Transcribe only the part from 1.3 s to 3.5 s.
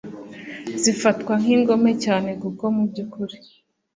nk'ingome cyane kuko mu by'ukuri